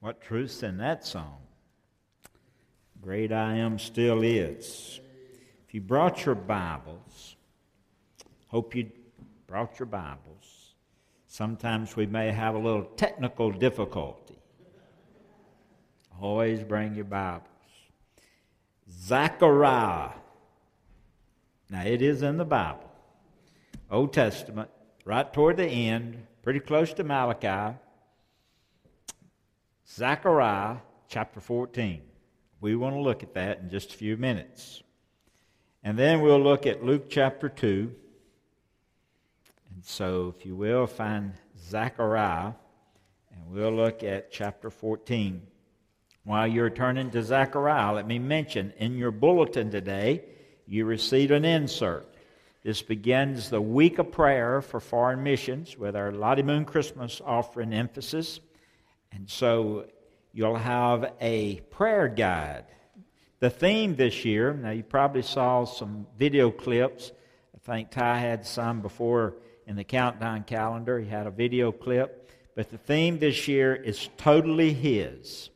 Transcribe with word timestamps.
What 0.00 0.22
truth's 0.22 0.62
in 0.62 0.78
that 0.78 1.06
song? 1.06 1.36
Great 3.02 3.32
I 3.32 3.56
am 3.56 3.78
still 3.78 4.22
is. 4.22 4.98
If 5.68 5.74
you 5.74 5.82
brought 5.82 6.24
your 6.24 6.34
Bibles, 6.34 7.36
hope 8.46 8.74
you 8.74 8.90
brought 9.46 9.78
your 9.78 9.86
Bibles. 9.86 10.74
Sometimes 11.26 11.96
we 11.96 12.06
may 12.06 12.32
have 12.32 12.54
a 12.54 12.58
little 12.58 12.84
technical 12.84 13.50
difficulty. 13.50 14.38
Always 16.18 16.64
bring 16.64 16.94
your 16.94 17.04
Bibles. 17.04 17.48
Zechariah. 18.90 20.12
Now, 21.68 21.84
it 21.84 22.00
is 22.00 22.22
in 22.22 22.38
the 22.38 22.44
Bible, 22.46 22.90
Old 23.90 24.14
Testament, 24.14 24.70
right 25.04 25.30
toward 25.32 25.58
the 25.58 25.66
end, 25.66 26.26
pretty 26.42 26.60
close 26.60 26.92
to 26.94 27.04
Malachi. 27.04 27.76
Zechariah 29.90 30.76
chapter 31.08 31.40
14. 31.40 32.00
We 32.60 32.76
want 32.76 32.94
to 32.94 33.00
look 33.00 33.24
at 33.24 33.34
that 33.34 33.58
in 33.58 33.70
just 33.70 33.92
a 33.92 33.96
few 33.96 34.16
minutes. 34.16 34.82
And 35.82 35.98
then 35.98 36.20
we'll 36.20 36.40
look 36.40 36.64
at 36.66 36.84
Luke 36.84 37.06
chapter 37.08 37.48
2. 37.48 37.92
And 39.74 39.84
so, 39.84 40.32
if 40.36 40.46
you 40.46 40.54
will, 40.54 40.86
find 40.86 41.32
Zechariah, 41.58 42.52
and 43.32 43.50
we'll 43.50 43.72
look 43.72 44.04
at 44.04 44.30
chapter 44.30 44.70
14. 44.70 45.42
While 46.22 46.46
you're 46.46 46.70
turning 46.70 47.10
to 47.10 47.22
Zechariah, 47.22 47.94
let 47.94 48.06
me 48.06 48.18
mention 48.18 48.72
in 48.78 48.96
your 48.96 49.10
bulletin 49.10 49.70
today, 49.70 50.22
you 50.66 50.84
received 50.84 51.32
an 51.32 51.44
insert. 51.44 52.06
This 52.62 52.82
begins 52.82 53.50
the 53.50 53.60
week 53.60 53.98
of 53.98 54.12
prayer 54.12 54.60
for 54.60 54.78
foreign 54.78 55.24
missions 55.24 55.76
with 55.76 55.96
our 55.96 56.12
Lottie 56.12 56.42
Moon 56.42 56.64
Christmas 56.64 57.20
offering 57.24 57.72
emphasis. 57.72 58.38
And 59.12 59.28
so 59.28 59.86
you'll 60.32 60.56
have 60.56 61.12
a 61.20 61.60
prayer 61.70 62.08
guide. 62.08 62.66
The 63.40 63.50
theme 63.50 63.96
this 63.96 64.24
year, 64.24 64.52
now 64.52 64.70
you 64.70 64.82
probably 64.82 65.22
saw 65.22 65.64
some 65.64 66.06
video 66.18 66.50
clips. 66.50 67.12
I 67.54 67.58
think 67.58 67.90
Ty 67.90 68.18
had 68.18 68.46
some 68.46 68.80
before 68.82 69.36
in 69.66 69.76
the 69.76 69.84
countdown 69.84 70.44
calendar. 70.44 70.98
He 70.98 71.08
had 71.08 71.26
a 71.26 71.30
video 71.30 71.72
clip. 71.72 72.30
But 72.54 72.70
the 72.70 72.78
theme 72.78 73.18
this 73.18 73.48
year 73.48 73.74
is 73.74 74.08
totally 74.16 74.72
His 74.72 75.50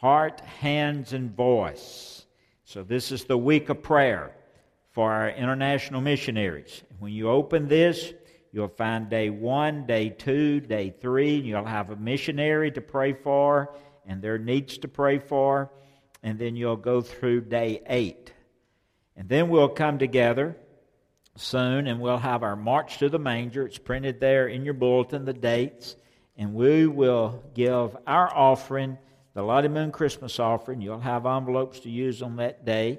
heart, 0.00 0.40
hands, 0.40 1.12
and 1.12 1.34
voice. 1.36 2.24
So 2.64 2.82
this 2.82 3.12
is 3.12 3.24
the 3.24 3.36
week 3.36 3.68
of 3.68 3.82
prayer 3.82 4.34
for 4.92 5.12
our 5.12 5.30
international 5.30 6.00
missionaries. 6.00 6.82
When 6.98 7.12
you 7.12 7.28
open 7.28 7.68
this, 7.68 8.12
You'll 8.52 8.68
find 8.68 9.08
day 9.08 9.30
one, 9.30 9.86
day 9.86 10.08
two, 10.10 10.60
day 10.60 10.90
three. 10.90 11.36
You'll 11.36 11.64
have 11.64 11.90
a 11.90 11.96
missionary 11.96 12.72
to 12.72 12.80
pray 12.80 13.12
for 13.12 13.74
and 14.06 14.20
their 14.20 14.38
needs 14.38 14.78
to 14.78 14.88
pray 14.88 15.18
for. 15.18 15.70
And 16.22 16.38
then 16.38 16.56
you'll 16.56 16.76
go 16.76 17.00
through 17.00 17.42
day 17.42 17.82
eight. 17.86 18.32
And 19.16 19.28
then 19.28 19.48
we'll 19.48 19.68
come 19.68 19.98
together 19.98 20.56
soon 21.36 21.86
and 21.86 22.00
we'll 22.00 22.18
have 22.18 22.42
our 22.42 22.56
March 22.56 22.98
to 22.98 23.08
the 23.08 23.18
Manger. 23.18 23.66
It's 23.66 23.78
printed 23.78 24.20
there 24.20 24.48
in 24.48 24.64
your 24.64 24.74
bulletin, 24.74 25.24
the 25.24 25.32
dates. 25.32 25.96
And 26.36 26.54
we 26.54 26.86
will 26.86 27.44
give 27.54 27.96
our 28.06 28.34
offering, 28.34 28.98
the 29.34 29.42
Lottie 29.42 29.68
Moon 29.68 29.92
Christmas 29.92 30.40
offering. 30.40 30.80
You'll 30.80 31.00
have 31.00 31.24
envelopes 31.24 31.80
to 31.80 31.90
use 31.90 32.20
on 32.20 32.36
that 32.36 32.64
day 32.64 32.98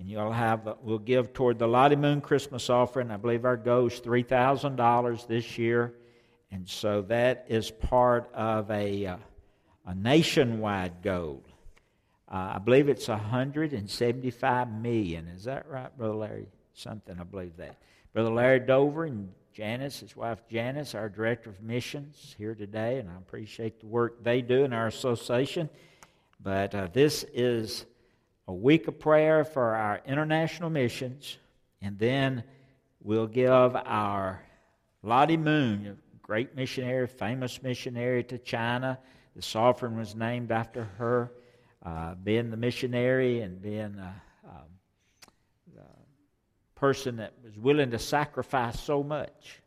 and 0.00 0.08
you'll 0.08 0.32
have 0.32 0.76
we'll 0.80 0.98
give 0.98 1.34
toward 1.34 1.58
the 1.58 1.68
Lottie 1.68 1.94
Moon 1.94 2.22
Christmas 2.22 2.70
offering. 2.70 3.10
I 3.10 3.18
believe 3.18 3.44
our 3.44 3.58
goal 3.58 3.88
is 3.88 3.98
three 3.98 4.22
thousand 4.22 4.76
dollars 4.76 5.26
this 5.26 5.58
year, 5.58 5.92
and 6.50 6.66
so 6.66 7.02
that 7.02 7.44
is 7.48 7.70
part 7.70 8.32
of 8.34 8.70
a 8.70 9.06
uh, 9.06 9.16
a 9.86 9.94
nationwide 9.94 11.02
goal. 11.02 11.44
Uh, 12.32 12.52
I 12.54 12.58
believe 12.58 12.88
it's 12.88 13.06
hundred 13.06 13.74
and 13.74 13.90
seventy-five 13.90 14.72
million. 14.72 15.28
Is 15.28 15.44
that 15.44 15.68
right, 15.68 15.94
Brother 15.98 16.14
Larry? 16.14 16.48
Something 16.72 17.20
I 17.20 17.24
believe 17.24 17.58
that. 17.58 17.76
Brother 18.14 18.30
Larry 18.30 18.60
Dover 18.60 19.04
and 19.04 19.30
Janice, 19.52 20.00
his 20.00 20.16
wife 20.16 20.38
Janice, 20.48 20.94
our 20.94 21.10
director 21.10 21.50
of 21.50 21.60
missions, 21.60 22.34
here 22.38 22.54
today, 22.54 23.00
and 23.00 23.10
I 23.10 23.18
appreciate 23.18 23.80
the 23.80 23.86
work 23.86 24.24
they 24.24 24.40
do 24.40 24.64
in 24.64 24.72
our 24.72 24.86
association. 24.86 25.68
But 26.42 26.74
uh, 26.74 26.88
this 26.90 27.26
is 27.34 27.84
a 28.50 28.52
week 28.52 28.88
of 28.88 28.98
prayer 28.98 29.44
for 29.44 29.76
our 29.76 30.00
international 30.04 30.70
missions, 30.70 31.38
and 31.80 31.96
then 32.00 32.42
we'll 33.00 33.28
give 33.28 33.76
our 33.76 34.42
Lottie 35.04 35.36
Moon, 35.36 35.86
a 35.86 36.26
great 36.26 36.56
missionary, 36.56 37.06
famous 37.06 37.62
missionary 37.62 38.24
to 38.24 38.38
China. 38.38 38.98
The 39.36 39.42
sovereign 39.42 39.96
was 39.96 40.16
named 40.16 40.50
after 40.50 40.82
her, 40.98 41.30
uh, 41.86 42.16
being 42.16 42.50
the 42.50 42.56
missionary 42.56 43.40
and 43.40 43.62
being 43.62 43.96
a, 43.96 44.20
um, 44.44 44.66
the 45.72 45.84
person 46.74 47.18
that 47.18 47.34
was 47.44 47.56
willing 47.56 47.92
to 47.92 48.00
sacrifice 48.00 48.80
so 48.80 49.04
much 49.04 49.62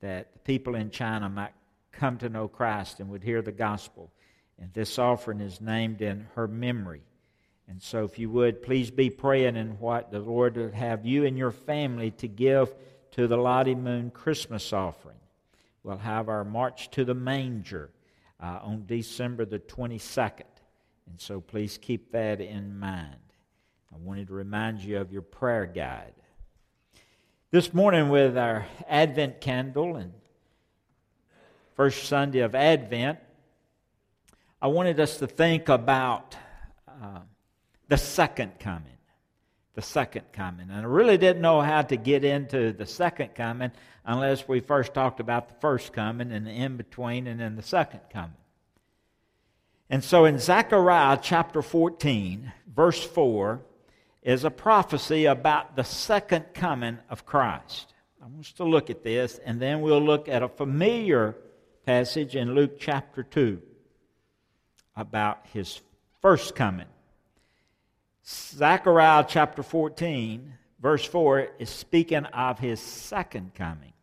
that 0.00 0.32
the 0.32 0.38
people 0.38 0.76
in 0.76 0.88
China 0.88 1.28
might 1.28 1.52
come 1.92 2.16
to 2.16 2.30
know 2.30 2.48
Christ 2.48 3.00
and 3.00 3.10
would 3.10 3.22
hear 3.22 3.42
the 3.42 3.52
gospel. 3.52 4.10
And 4.58 4.72
this 4.72 4.98
offering 4.98 5.40
is 5.40 5.60
named 5.60 6.00
in 6.00 6.26
her 6.36 6.48
memory. 6.48 7.02
And 7.68 7.82
so, 7.82 8.04
if 8.04 8.18
you 8.18 8.30
would, 8.30 8.62
please 8.62 8.90
be 8.90 9.10
praying 9.10 9.56
in 9.56 9.78
what 9.78 10.10
the 10.10 10.20
Lord 10.20 10.56
would 10.56 10.72
have 10.72 11.04
you 11.04 11.26
and 11.26 11.36
your 11.36 11.50
family 11.50 12.10
to 12.12 12.26
give 12.26 12.74
to 13.10 13.26
the 13.26 13.36
Lottie 13.36 13.74
Moon 13.74 14.10
Christmas 14.10 14.72
offering. 14.72 15.18
We'll 15.82 15.98
have 15.98 16.30
our 16.30 16.44
March 16.44 16.90
to 16.92 17.04
the 17.04 17.14
Manger 17.14 17.90
uh, 18.42 18.60
on 18.62 18.86
December 18.86 19.44
the 19.44 19.58
22nd. 19.58 20.44
And 21.10 21.20
so, 21.20 21.42
please 21.42 21.76
keep 21.76 22.10
that 22.12 22.40
in 22.40 22.78
mind. 22.78 23.16
I 23.92 23.98
wanted 23.98 24.28
to 24.28 24.34
remind 24.34 24.80
you 24.80 24.98
of 24.98 25.12
your 25.12 25.22
prayer 25.22 25.66
guide. 25.66 26.14
This 27.50 27.74
morning, 27.74 28.08
with 28.08 28.38
our 28.38 28.66
Advent 28.88 29.42
candle 29.42 29.96
and 29.96 30.14
first 31.76 32.04
Sunday 32.04 32.40
of 32.40 32.54
Advent, 32.54 33.18
I 34.60 34.68
wanted 34.68 34.98
us 35.00 35.18
to 35.18 35.26
think 35.26 35.68
about. 35.68 36.34
Uh, 36.88 37.20
the 37.88 37.96
second 37.96 38.58
coming. 38.58 38.92
The 39.74 39.82
second 39.82 40.32
coming. 40.32 40.70
And 40.70 40.80
I 40.80 40.88
really 40.88 41.18
didn't 41.18 41.42
know 41.42 41.60
how 41.60 41.82
to 41.82 41.96
get 41.96 42.24
into 42.24 42.72
the 42.72 42.86
second 42.86 43.34
coming 43.34 43.70
unless 44.04 44.48
we 44.48 44.60
first 44.60 44.92
talked 44.92 45.20
about 45.20 45.48
the 45.48 45.54
first 45.60 45.92
coming 45.92 46.32
and 46.32 46.46
the 46.46 46.50
in 46.50 46.76
between 46.76 47.26
and 47.26 47.38
then 47.38 47.54
the 47.54 47.62
second 47.62 48.00
coming. 48.12 48.32
And 49.88 50.02
so 50.02 50.24
in 50.24 50.38
Zechariah 50.38 51.18
chapter 51.22 51.62
14, 51.62 52.52
verse 52.74 53.02
4, 53.02 53.60
is 54.22 54.44
a 54.44 54.50
prophecy 54.50 55.24
about 55.26 55.76
the 55.76 55.84
second 55.84 56.46
coming 56.54 56.98
of 57.08 57.24
Christ. 57.24 57.94
I 58.20 58.26
want 58.26 58.40
us 58.40 58.52
to 58.54 58.64
look 58.64 58.90
at 58.90 59.02
this, 59.04 59.38
and 59.44 59.60
then 59.60 59.80
we'll 59.80 60.02
look 60.02 60.28
at 60.28 60.42
a 60.42 60.48
familiar 60.48 61.36
passage 61.86 62.36
in 62.36 62.54
Luke 62.54 62.78
chapter 62.78 63.22
2 63.22 63.62
about 64.96 65.46
his 65.52 65.80
first 66.20 66.54
coming. 66.54 66.88
Zechariah 68.28 69.24
chapter 69.26 69.62
14, 69.62 70.52
verse 70.80 71.04
4, 71.04 71.48
is 71.58 71.70
speaking 71.70 72.26
of 72.26 72.58
his 72.58 72.78
second 72.78 73.54
coming, 73.54 73.94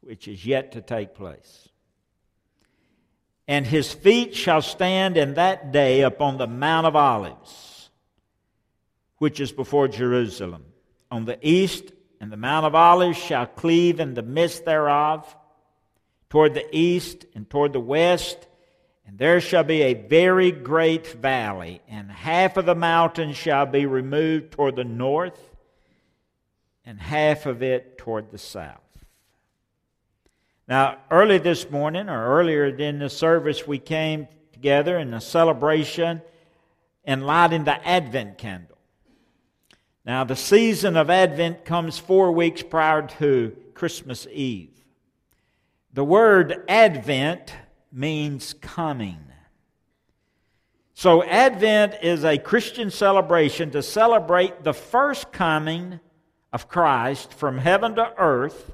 which 0.00 0.28
is 0.28 0.46
yet 0.46 0.72
to 0.72 0.80
take 0.80 1.14
place. 1.14 1.68
And 3.48 3.66
his 3.66 3.92
feet 3.92 4.36
shall 4.36 4.62
stand 4.62 5.16
in 5.16 5.34
that 5.34 5.72
day 5.72 6.02
upon 6.02 6.38
the 6.38 6.46
Mount 6.46 6.86
of 6.86 6.94
Olives, 6.94 7.90
which 9.18 9.40
is 9.40 9.50
before 9.50 9.88
Jerusalem. 9.88 10.64
On 11.10 11.24
the 11.24 11.38
east, 11.42 11.92
and 12.20 12.30
the 12.30 12.36
Mount 12.36 12.64
of 12.64 12.76
Olives 12.76 13.18
shall 13.18 13.46
cleave 13.46 13.98
in 13.98 14.14
the 14.14 14.22
midst 14.22 14.64
thereof, 14.64 15.36
toward 16.30 16.54
the 16.54 16.66
east 16.76 17.26
and 17.34 17.48
toward 17.50 17.72
the 17.72 17.80
west 17.80 18.46
and 19.06 19.18
there 19.18 19.40
shall 19.40 19.62
be 19.62 19.82
a 19.82 19.94
very 19.94 20.50
great 20.50 21.06
valley, 21.06 21.80
and 21.88 22.10
half 22.10 22.56
of 22.56 22.66
the 22.66 22.74
mountain 22.74 23.32
shall 23.32 23.64
be 23.64 23.86
removed 23.86 24.52
toward 24.52 24.76
the 24.76 24.84
north, 24.84 25.54
and 26.84 27.00
half 27.00 27.46
of 27.46 27.62
it 27.62 27.98
toward 27.98 28.30
the 28.30 28.38
south. 28.38 28.80
Now, 30.68 30.98
early 31.10 31.38
this 31.38 31.70
morning, 31.70 32.08
or 32.08 32.36
earlier 32.38 32.64
in 32.66 32.98
the 32.98 33.08
service, 33.08 33.66
we 33.66 33.78
came 33.78 34.26
together 34.52 34.98
in 34.98 35.14
a 35.14 35.20
celebration 35.20 36.20
and 37.04 37.24
lighting 37.24 37.62
the 37.64 37.86
Advent 37.86 38.38
candle. 38.38 38.78
Now, 40.04 40.24
the 40.24 40.36
season 40.36 40.96
of 40.96 41.10
Advent 41.10 41.64
comes 41.64 41.98
four 41.98 42.32
weeks 42.32 42.62
prior 42.62 43.02
to 43.18 43.56
Christmas 43.74 44.26
Eve. 44.32 44.72
The 45.92 46.04
word 46.04 46.64
Advent 46.68 47.52
means 47.92 48.54
coming. 48.54 49.18
So, 50.94 51.22
Advent 51.22 51.96
is 52.02 52.24
a 52.24 52.38
Christian 52.38 52.90
celebration 52.90 53.70
to 53.72 53.82
celebrate 53.82 54.64
the 54.64 54.72
first 54.72 55.30
coming 55.32 56.00
of 56.52 56.68
Christ 56.68 57.34
from 57.34 57.58
heaven 57.58 57.96
to 57.96 58.12
earth 58.18 58.72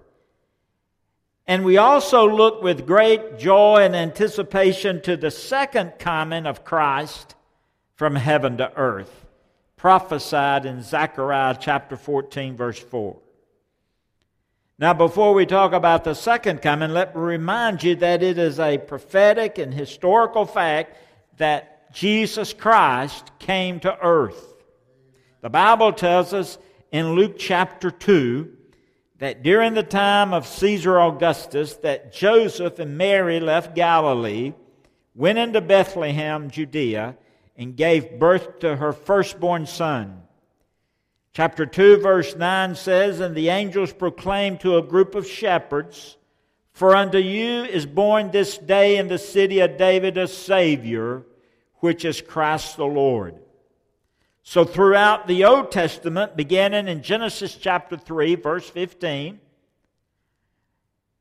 And 1.46 1.64
we 1.64 1.76
also 1.76 2.28
look 2.28 2.62
with 2.62 2.86
great 2.86 3.38
joy 3.38 3.82
and 3.82 3.96
anticipation 3.96 5.00
to 5.02 5.16
the 5.16 5.30
second 5.30 5.94
coming 5.98 6.46
of 6.46 6.64
Christ 6.64 7.34
from 7.94 8.14
heaven 8.14 8.56
to 8.58 8.72
earth, 8.76 9.26
prophesied 9.76 10.64
in 10.64 10.82
Zechariah 10.82 11.56
chapter 11.58 11.96
14, 11.96 12.56
verse 12.56 12.78
4. 12.78 13.16
Now, 14.82 14.94
before 14.94 15.32
we 15.32 15.46
talk 15.46 15.74
about 15.74 16.02
the 16.02 16.12
second 16.12 16.60
coming, 16.60 16.90
let 16.90 17.14
me 17.14 17.22
remind 17.22 17.84
you 17.84 17.94
that 17.94 18.20
it 18.20 18.36
is 18.36 18.58
a 18.58 18.78
prophetic 18.78 19.58
and 19.58 19.72
historical 19.72 20.44
fact 20.44 20.96
that 21.36 21.94
Jesus 21.94 22.52
Christ 22.52 23.30
came 23.38 23.78
to 23.78 23.96
earth. 24.00 24.56
The 25.40 25.50
Bible 25.50 25.92
tells 25.92 26.34
us 26.34 26.58
in 26.90 27.12
Luke 27.12 27.38
chapter 27.38 27.92
2 27.92 28.50
that 29.18 29.44
during 29.44 29.74
the 29.74 29.84
time 29.84 30.34
of 30.34 30.48
Caesar 30.48 30.98
Augustus 30.98 31.74
that 31.74 32.12
Joseph 32.12 32.80
and 32.80 32.98
Mary 32.98 33.38
left 33.38 33.76
Galilee, 33.76 34.52
went 35.14 35.38
into 35.38 35.60
Bethlehem, 35.60 36.50
Judea, 36.50 37.16
and 37.56 37.76
gave 37.76 38.18
birth 38.18 38.58
to 38.58 38.74
her 38.74 38.92
firstborn 38.92 39.64
son. 39.64 40.22
Chapter 41.34 41.64
2, 41.64 41.98
verse 41.98 42.36
9 42.36 42.74
says, 42.74 43.20
And 43.20 43.34
the 43.34 43.48
angels 43.48 43.92
proclaimed 43.92 44.60
to 44.60 44.76
a 44.76 44.82
group 44.82 45.14
of 45.14 45.26
shepherds, 45.26 46.18
For 46.72 46.94
unto 46.94 47.18
you 47.18 47.64
is 47.64 47.86
born 47.86 48.30
this 48.30 48.58
day 48.58 48.98
in 48.98 49.08
the 49.08 49.18
city 49.18 49.60
of 49.60 49.78
David 49.78 50.18
a 50.18 50.28
Savior, 50.28 51.22
which 51.76 52.04
is 52.04 52.20
Christ 52.20 52.76
the 52.76 52.84
Lord. 52.84 53.36
So, 54.42 54.64
throughout 54.64 55.26
the 55.26 55.44
Old 55.44 55.70
Testament, 55.70 56.36
beginning 56.36 56.88
in 56.88 57.02
Genesis 57.02 57.54
chapter 57.54 57.96
3, 57.96 58.34
verse 58.34 58.68
15, 58.68 59.40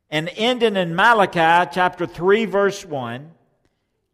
and 0.09 0.29
ending 0.35 0.75
in 0.75 0.95
Malachi 0.95 1.69
chapter 1.71 2.05
3, 2.05 2.45
verse 2.45 2.83
1, 2.83 3.31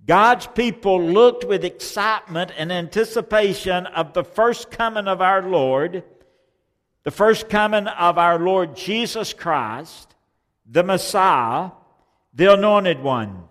God's 0.07 0.47
people 0.47 1.03
looked 1.03 1.43
with 1.43 1.65
excitement 1.65 2.51
and 2.57 2.71
anticipation 2.71 3.85
of 3.87 4.13
the 4.13 4.23
first 4.23 4.71
coming 4.71 5.05
of 5.05 5.21
our 5.21 5.41
Lord, 5.41 6.05
the 7.03 7.11
first 7.11 7.49
coming 7.49 7.87
of 7.87 8.17
our 8.17 8.39
Lord 8.39 8.73
Jesus 8.77 9.33
Christ, 9.33 10.15
the 10.65 10.83
Messiah, 10.83 11.71
the 12.33 12.53
Anointed 12.53 13.03
One. 13.03 13.43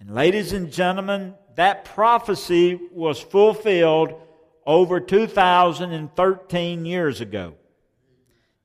And, 0.00 0.10
ladies 0.10 0.52
and 0.52 0.72
gentlemen, 0.72 1.34
that 1.54 1.84
prophecy 1.84 2.80
was 2.92 3.20
fulfilled 3.20 4.20
over 4.66 4.98
2,013 4.98 6.84
years 6.84 7.20
ago. 7.20 7.54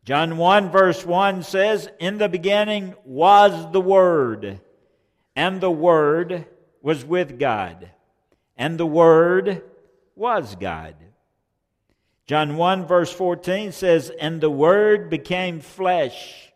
John 0.05 0.37
1, 0.37 0.71
verse 0.71 1.05
1 1.05 1.43
says, 1.43 1.87
In 1.99 2.17
the 2.17 2.29
beginning 2.29 2.95
was 3.05 3.71
the 3.71 3.79
Word, 3.79 4.59
and 5.35 5.61
the 5.61 5.71
Word 5.71 6.47
was 6.83 7.03
with 7.03 7.39
God, 7.39 7.89
and 8.56 8.77
the 8.77 8.85
Word 8.85 9.63
was 10.15 10.56
God. 10.56 10.94
John 12.27 12.57
1, 12.57 12.85
verse 12.85 13.12
14 13.12 13.71
says, 13.71 14.12
And 14.19 14.39
the 14.39 14.51
Word 14.51 15.09
became 15.09 15.62
flesh 15.62 16.51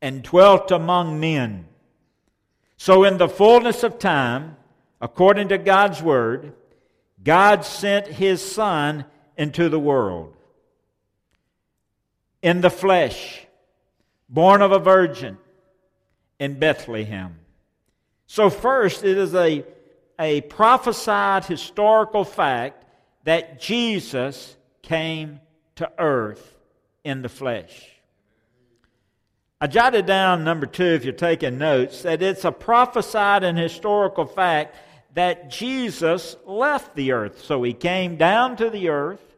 and 0.00 0.22
dwelt 0.22 0.70
among 0.70 1.18
men. 1.18 1.66
So, 2.76 3.02
in 3.02 3.18
the 3.18 3.28
fullness 3.28 3.82
of 3.82 3.98
time, 3.98 4.56
according 5.00 5.48
to 5.48 5.58
God's 5.58 6.00
Word, 6.00 6.52
God 7.24 7.64
sent 7.64 8.06
his 8.06 8.40
Son 8.40 9.04
into 9.36 9.68
the 9.68 9.80
world 9.80 10.36
in 12.42 12.60
the 12.60 12.70
flesh, 12.70 13.46
born 14.28 14.60
of 14.60 14.72
a 14.72 14.78
virgin 14.78 15.38
in 16.38 16.58
Bethlehem. 16.58 17.41
So, 18.32 18.48
first, 18.48 19.04
it 19.04 19.18
is 19.18 19.34
a, 19.34 19.62
a 20.18 20.40
prophesied 20.40 21.44
historical 21.44 22.24
fact 22.24 22.86
that 23.24 23.60
Jesus 23.60 24.56
came 24.80 25.38
to 25.74 25.92
earth 25.98 26.56
in 27.04 27.20
the 27.20 27.28
flesh. 27.28 27.90
I 29.60 29.66
jotted 29.66 30.06
down 30.06 30.44
number 30.44 30.64
two, 30.64 30.82
if 30.82 31.04
you're 31.04 31.12
taking 31.12 31.58
notes, 31.58 32.04
that 32.04 32.22
it's 32.22 32.46
a 32.46 32.52
prophesied 32.52 33.44
and 33.44 33.58
historical 33.58 34.24
fact 34.24 34.76
that 35.12 35.50
Jesus 35.50 36.34
left 36.46 36.96
the 36.96 37.12
earth. 37.12 37.44
So 37.44 37.62
he 37.62 37.74
came 37.74 38.16
down 38.16 38.56
to 38.56 38.70
the 38.70 38.88
earth, 38.88 39.36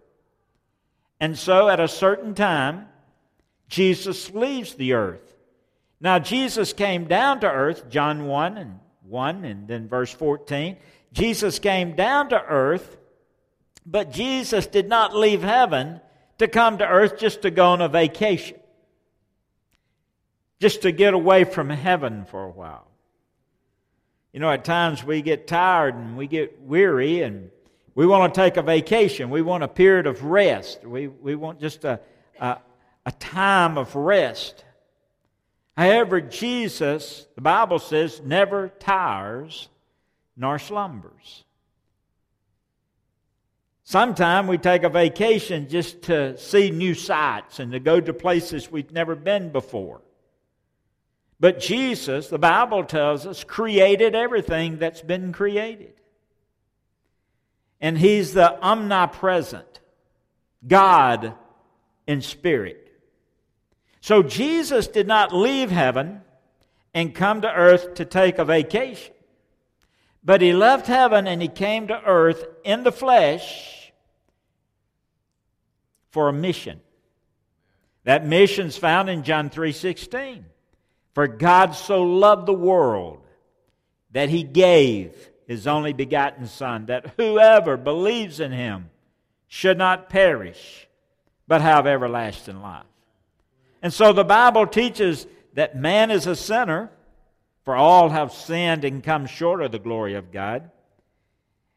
and 1.19 1.37
so 1.37 1.69
at 1.69 1.81
a 1.81 1.89
certain 1.89 2.33
time, 2.33 2.87
Jesus 3.67 4.31
leaves 4.31 4.75
the 4.75 4.93
earth. 4.93 5.35
Now, 6.01 6.21
Jesus 6.21 6.73
came 6.73 7.07
down 7.07 7.41
to 7.41 7.51
earth, 7.51 7.89
John 7.89 8.27
1 8.27 8.57
and 8.57 8.79
1, 9.09 9.45
and 9.45 9.69
then 9.69 9.89
verse 9.89 10.13
14. 10.13 10.77
Jesus 11.13 11.59
came 11.59 11.95
down 11.95 12.31
to 12.31 12.43
earth, 12.43 12.97
but 13.87 14.11
Jesus 14.11 14.67
did 14.67 14.89
not 14.89 15.15
leave 15.15 15.43
heaven 15.43 16.01
to 16.39 16.49
come 16.49 16.79
to 16.79 16.87
earth 16.87 17.19
just 17.19 17.43
to 17.43 17.51
go 17.51 17.67
on 17.67 17.81
a 17.81 17.89
vacation, 17.89 18.59
just 20.61 20.83
to 20.83 20.93
get 20.93 21.15
away 21.15 21.45
from 21.45 21.71
heaven 21.71 22.25
for 22.25 22.45
a 22.45 22.51
while. 22.51 22.89
You 24.33 24.41
know, 24.41 24.51
at 24.51 24.65
times 24.65 25.05
we 25.05 25.23
get 25.23 25.47
tired 25.47 25.95
and 25.95 26.17
we 26.17 26.27
get 26.27 26.61
weary 26.61 27.23
and 27.23 27.51
we 27.95 28.07
want 28.07 28.35
to 28.35 28.41
take 28.41 28.57
a 28.57 28.63
vacation. 28.63 29.31
We 29.31 29.43
want 29.43 29.63
a 29.63 29.69
period 29.69 30.09
of 30.09 30.25
rest. 30.25 30.85
We, 30.85 31.07
we 31.07 31.37
want 31.37 31.61
just 31.61 31.85
a, 31.85 32.01
a, 32.41 32.59
a 33.07 33.13
time 33.13 33.79
of 33.79 33.95
rest. 33.95 34.65
However, 35.77 36.21
Jesus, 36.21 37.27
the 37.35 37.41
Bible 37.41 37.79
says, 37.79 38.21
never 38.25 38.69
tires 38.69 39.69
nor 40.37 40.59
slumbers. 40.59 41.45
Sometimes 43.85 44.49
we 44.49 44.57
take 44.57 44.83
a 44.83 44.89
vacation 44.89 45.69
just 45.69 46.03
to 46.03 46.39
see 46.39 46.71
new 46.71 46.95
sights 46.95 47.59
and 47.59 47.73
to 47.73 47.81
go 47.81 48.01
to 48.01 48.13
places 48.15 48.71
we've 48.71 48.93
never 48.93 49.15
been 49.15 49.51
before. 49.51 50.01
But 51.39 51.61
Jesus, 51.61 52.29
the 52.29 52.39
Bible 52.39 52.85
tells 52.85 53.27
us, 53.27 53.45
created 53.45 54.15
everything 54.15 54.79
that's 54.79 55.03
been 55.03 55.33
created. 55.33 55.93
And 57.81 57.99
He's 57.99 58.33
the 58.33 58.59
omnipresent 58.63 59.81
God 60.67 61.35
in 62.07 62.23
spirit. 62.23 62.84
So 64.05 64.23
Jesus 64.23 64.87
did 64.87 65.07
not 65.07 65.35
leave 65.35 65.71
heaven 65.71 66.21
and 66.93 67.15
come 67.15 67.41
to 67.41 67.51
earth 67.51 67.95
to 67.95 68.05
take 68.05 68.37
a 68.37 68.45
vacation. 68.45 69.15
But 70.23 70.43
he 70.43 70.53
left 70.53 70.87
heaven 70.87 71.27
and 71.27 71.41
he 71.41 71.49
came 71.49 71.89
to 71.89 72.03
earth 72.05 72.45
in 72.65 72.83
the 72.83 72.93
flesh 72.93 73.95
for 76.11 76.29
a 76.29 76.35
mission. 76.35 76.83
That 78.03 78.27
mission's 78.27 78.77
found 78.77 79.09
in 79.09 79.23
John 79.23 79.49
3:16. 79.49 80.45
For 81.15 81.27
God 81.27 81.75
so 81.75 82.03
loved 82.03 82.45
the 82.45 82.53
world 82.53 83.27
that 84.11 84.29
he 84.29 84.43
gave 84.43 85.31
his 85.47 85.67
only 85.67 85.95
begotten 85.95 86.47
Son, 86.47 86.85
that 86.87 87.15
whoever 87.17 87.79
believes 87.79 88.39
in 88.39 88.53
him 88.53 88.91
should 89.49 89.79
not 89.79 90.11
perish, 90.11 90.89
but 91.49 91.63
have 91.63 91.87
everlasting 91.87 92.61
life. 92.61 92.85
And 93.85 93.93
so 93.93 94.15
the 94.15 94.25
Bible 94.25 94.67
teaches 94.67 95.27
that 95.53 95.77
man 95.77 96.11
is 96.11 96.27
a 96.27 96.35
sinner, 96.35 96.91
for 97.67 97.77
all 97.77 98.09
have 98.09 98.33
sinned 98.33 98.83
and 98.83 99.05
come 99.05 99.27
short 99.27 99.61
of 99.61 99.73
the 99.73 99.79
glory 99.79 100.15
of 100.15 100.33
God. 100.33 100.71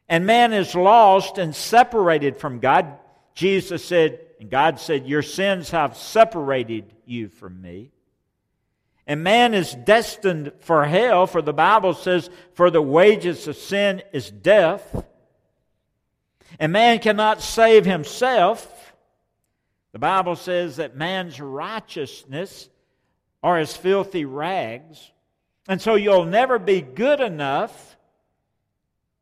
And 0.07 0.25
man 0.25 0.53
is 0.53 0.73
lost 0.73 1.37
and 1.37 1.53
separated 1.53 2.37
from 2.37 2.59
God. 2.59 2.97
Jesus 3.35 3.83
said, 3.83 4.21
and 4.39 4.49
God 4.49 4.79
said, 4.79 5.05
Your 5.05 5.21
sins 5.21 5.71
have 5.71 5.97
separated 5.97 6.93
you 7.05 7.27
from 7.27 7.61
me. 7.61 7.91
And 9.05 9.21
man 9.21 9.53
is 9.53 9.75
destined 9.75 10.53
for 10.59 10.85
hell, 10.85 11.27
for 11.27 11.41
the 11.41 11.51
Bible 11.51 11.93
says, 11.93 12.29
For 12.53 12.71
the 12.71 12.81
wages 12.81 13.49
of 13.49 13.57
sin 13.57 14.01
is 14.13 14.31
death. 14.31 15.05
And 16.57 16.71
man 16.71 16.99
cannot 16.99 17.41
save 17.41 17.83
himself. 17.83 18.76
The 19.97 20.01
Bible 20.01 20.35
says 20.35 20.75
that 20.75 20.95
man's 20.95 21.41
righteousness 21.41 22.69
are 23.41 23.57
as 23.57 23.75
filthy 23.75 24.25
rags. 24.25 25.11
And 25.67 25.81
so 25.81 25.95
you'll 25.95 26.25
never 26.25 26.59
be 26.59 26.81
good 26.81 27.19
enough 27.19 27.97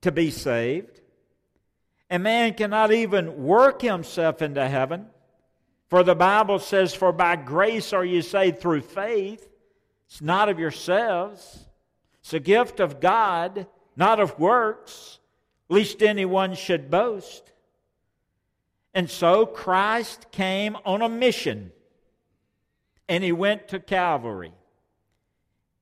to 0.02 0.12
be 0.12 0.32
saved. 0.32 1.00
And 2.10 2.24
man 2.24 2.56
cannot 2.56 2.92
even 2.92 3.46
work 3.46 3.82
himself 3.82 4.42
into 4.42 4.68
heaven. 4.68 5.06
For 5.88 6.04
the 6.04 6.14
Bible 6.14 6.60
says, 6.60 6.94
For 6.94 7.14
by 7.14 7.38
grace 7.38 7.94
are 7.94 8.04
you 8.04 8.22
saved 8.22 8.60
through 8.60 8.82
faith. 8.82 9.48
It's 10.10 10.22
not 10.22 10.50
of 10.50 10.60
yourselves. 10.60 11.68
It's 12.20 12.34
a 12.34 12.40
gift 12.42 12.82
of 12.82 13.00
God, 13.00 13.66
not 13.96 14.20
of 14.20 14.38
works, 14.38 15.20
lest 15.70 16.04
anyone 16.04 16.54
should 16.54 16.92
boast. 16.92 17.54
And 18.96 19.12
so 19.12 19.46
Christ 19.46 20.28
came 20.32 20.78
on 20.86 21.02
a 21.02 21.10
mission, 21.10 21.74
and 23.10 23.26
he 23.26 23.34
went 23.34 23.68
to 23.68 23.80
Calvary. 23.80 24.54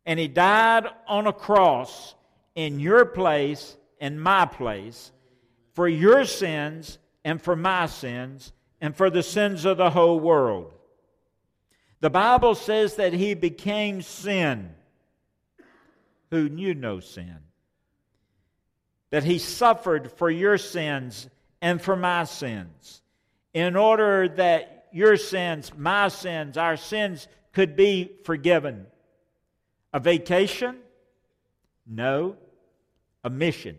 And 0.04 0.20
he 0.20 0.28
died 0.28 0.88
on 1.08 1.28
a 1.28 1.32
cross 1.32 2.16
in 2.56 2.80
your 2.80 3.06
place 3.06 3.78
and 4.02 4.22
my 4.22 4.46
place 4.46 5.12
for 5.74 5.88
your 5.88 6.26
sins 6.26 6.98
and 7.24 7.40
for 7.40 7.56
my 7.56 7.86
sins 7.86 8.52
and 8.82 8.98
for 8.98 9.12
the 9.12 9.24
sins 9.24 9.64
of 9.64 9.78
the 9.78 9.92
whole 9.92 10.20
world. 10.20 10.74
The 12.02 12.10
Bible 12.10 12.56
says 12.56 12.96
that 12.96 13.14
he 13.14 13.36
became 13.36 14.02
sin 14.02 14.72
who 16.32 16.50
knew 16.50 16.74
no 16.74 17.00
sin. 17.00 17.38
That 19.12 19.24
he 19.24 19.38
suffered 19.38 20.12
for 20.12 20.30
your 20.30 20.58
sins 20.58 21.30
and 21.62 21.82
for 21.82 21.96
my 21.96 22.26
sins 22.26 23.03
in 23.54 23.76
order 23.76 24.28
that 24.28 24.88
your 24.92 25.18
sins, 25.18 25.72
my 25.76 26.08
sins, 26.08 26.58
our 26.58 26.78
sins 26.78 27.28
could 27.52 27.76
be 27.76 28.12
forgiven. 28.26 28.88
A 29.94 30.00
vacation? 30.00 30.78
No. 31.88 32.38
A 33.24 33.30
mission. 33.30 33.78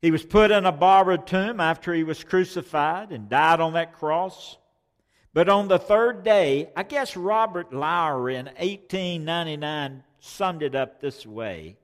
He 0.00 0.10
was 0.10 0.24
put 0.24 0.50
in 0.50 0.64
a 0.64 0.72
borrowed 0.72 1.26
tomb 1.26 1.60
after 1.60 1.92
he 1.92 2.04
was 2.04 2.22
crucified 2.22 3.10
and 3.10 3.28
died 3.28 3.60
on 3.60 3.72
that 3.72 3.94
cross. 3.94 4.56
But 5.34 5.48
on 5.48 5.68
the 5.68 5.78
third 5.78 6.22
day, 6.22 6.70
I 6.76 6.84
guess 6.84 7.16
Robert 7.16 7.72
Lowry 7.72 8.36
in 8.36 8.46
1899 8.46 10.04
summed 10.20 10.62
it 10.62 10.74
up 10.74 11.00
this 11.00 11.26
way 11.26 11.76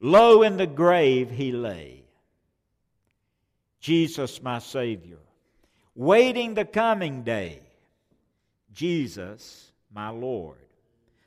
Low 0.00 0.42
in 0.42 0.56
the 0.56 0.66
grave 0.66 1.30
he 1.30 1.52
lay, 1.52 2.04
Jesus 3.80 4.42
my 4.42 4.58
Savior, 4.58 5.18
waiting 5.94 6.54
the 6.54 6.64
coming 6.64 7.22
day, 7.22 7.60
Jesus 8.72 9.72
my 9.92 10.10
Lord. 10.10 10.58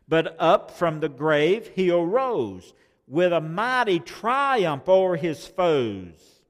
But 0.08 0.36
up 0.40 0.72
from 0.72 1.00
the 1.00 1.10
grave 1.10 1.72
he 1.76 1.90
arose 1.90 2.74
with 3.08 3.34
a 3.34 3.42
mighty 3.42 4.00
triumph 4.00 4.88
over 4.88 5.16
his 5.16 5.46
foes. 5.48 6.42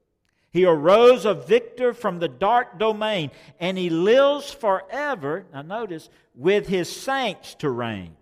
He 0.52 0.64
arose 0.64 1.24
a 1.24 1.34
victor 1.34 1.92
from 1.92 2.20
the 2.20 2.28
dark 2.28 2.78
domain, 2.78 3.32
and 3.58 3.76
he 3.76 3.90
lives 3.90 4.52
forever, 4.52 5.46
now 5.52 5.62
notice, 5.62 6.08
with 6.36 6.68
his 6.68 6.94
saints 6.94 7.56
to 7.56 7.70
reign. 7.70 8.16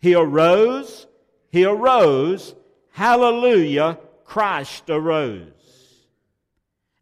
He 0.00 0.14
arose, 0.14 1.06
he 1.50 1.64
arose, 1.64 2.54
hallelujah, 2.92 3.98
Christ 4.24 4.88
arose. 4.88 5.63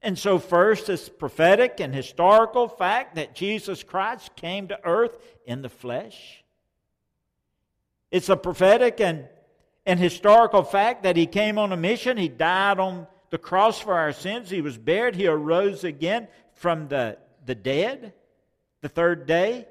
And 0.02 0.18
so, 0.18 0.38
first, 0.38 0.88
it's 0.88 1.08
prophetic 1.08 1.80
and 1.80 1.94
historical 1.94 2.68
fact 2.68 3.14
that 3.14 3.34
Jesus 3.34 3.82
Christ 3.82 4.34
came 4.34 4.68
to 4.68 4.78
earth 4.84 5.16
in 5.46 5.62
the 5.62 5.68
flesh. 5.68 6.42
It's 8.10 8.28
a 8.28 8.36
prophetic 8.36 9.00
and 9.00 9.28
and 9.84 9.98
historical 9.98 10.62
fact 10.62 11.02
that 11.02 11.16
he 11.16 11.26
came 11.26 11.58
on 11.58 11.72
a 11.72 11.76
mission. 11.76 12.16
He 12.16 12.28
died 12.28 12.78
on 12.78 13.06
the 13.30 13.38
cross 13.38 13.80
for 13.80 13.94
our 13.94 14.12
sins. 14.12 14.48
He 14.50 14.60
was 14.60 14.78
buried. 14.78 15.16
He 15.16 15.26
arose 15.26 15.84
again 15.84 16.28
from 16.54 16.88
the, 16.88 17.18
the 17.44 17.54
dead 17.54 18.12
the 18.80 18.88
third 18.88 19.26
day. 19.26 19.66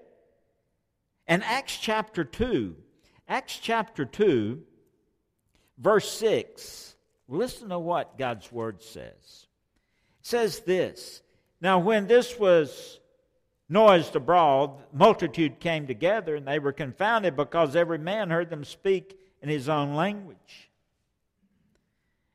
And 1.28 1.44
Acts 1.44 1.78
chapter 1.78 2.24
2, 2.24 2.76
Acts 3.28 3.58
chapter 3.58 4.04
2, 4.04 4.62
verse 5.78 6.12
6, 6.12 6.96
listen 7.30 7.70
to 7.70 7.80
what 7.80 8.18
God's 8.18 8.52
word 8.52 8.82
says. 8.82 9.48
Says 10.22 10.60
this 10.62 11.22
Now, 11.60 11.80
when 11.80 12.08
this 12.08 12.38
was 12.38 13.00
noised 13.68 14.16
abroad, 14.16 14.82
multitude 14.94 15.60
came 15.60 15.88
together, 15.88 16.36
and 16.36 16.48
they 16.48 16.60
were 16.60 16.74
confounded 16.74 17.36
because 17.36 17.75
every 17.75 17.98
man 17.98 18.30
heard 18.30 18.50
them 18.50 18.63
speak 18.63 19.18
in 19.42 19.50
his 19.50 19.70
own 19.70 19.96
language. 19.96 20.70